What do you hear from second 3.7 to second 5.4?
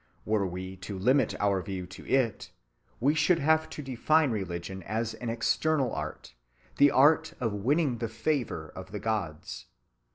define religion as an